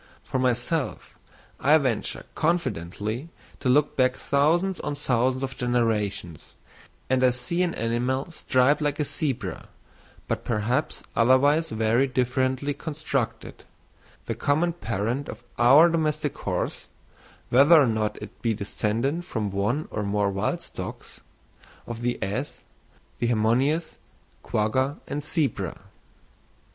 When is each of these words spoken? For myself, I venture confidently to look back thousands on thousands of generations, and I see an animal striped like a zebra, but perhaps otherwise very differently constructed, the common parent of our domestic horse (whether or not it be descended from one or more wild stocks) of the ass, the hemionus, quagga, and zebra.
For 0.23 0.39
myself, 0.39 1.19
I 1.59 1.77
venture 1.77 2.25
confidently 2.33 3.29
to 3.59 3.69
look 3.69 3.95
back 3.95 4.15
thousands 4.15 4.79
on 4.79 4.95
thousands 4.95 5.43
of 5.43 5.55
generations, 5.57 6.55
and 7.07 7.23
I 7.23 7.29
see 7.29 7.61
an 7.61 7.75
animal 7.75 8.31
striped 8.31 8.81
like 8.81 8.99
a 8.99 9.05
zebra, 9.05 9.69
but 10.27 10.43
perhaps 10.43 11.03
otherwise 11.15 11.69
very 11.69 12.07
differently 12.07 12.73
constructed, 12.73 13.63
the 14.25 14.33
common 14.33 14.73
parent 14.73 15.29
of 15.29 15.43
our 15.59 15.87
domestic 15.87 16.35
horse 16.35 16.87
(whether 17.51 17.79
or 17.79 17.85
not 17.85 18.19
it 18.23 18.41
be 18.41 18.55
descended 18.55 19.23
from 19.23 19.51
one 19.51 19.87
or 19.91 20.01
more 20.01 20.31
wild 20.31 20.63
stocks) 20.63 21.19
of 21.85 22.01
the 22.01 22.17
ass, 22.23 22.63
the 23.19 23.27
hemionus, 23.27 23.97
quagga, 24.41 24.97
and 25.05 25.21
zebra. 25.21 25.79